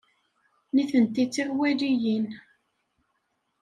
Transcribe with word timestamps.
Nitenti 0.73 1.23
d 1.25 1.29
tiɣwaliyin. 1.33 2.27